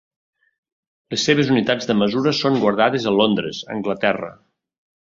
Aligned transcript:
Les 1.15 1.25
seves 1.29 1.51
unitats 1.57 1.91
de 1.91 1.97
mesura 2.01 2.35
són 2.41 2.59
guardades 2.65 3.09
a 3.13 3.17
Londres, 3.21 3.63
Anglaterra. 3.79 4.35